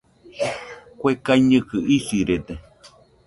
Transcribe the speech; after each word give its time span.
Kue 0.99 1.11
kaiñɨkɨ 1.25 1.77
isirede 1.97 2.55